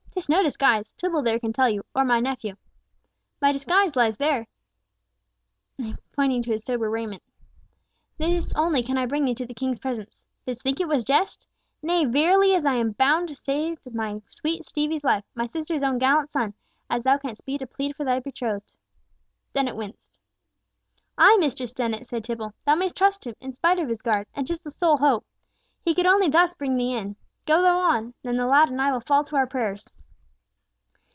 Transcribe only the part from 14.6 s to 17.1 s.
Stevie's life, my sister's own gallant son, as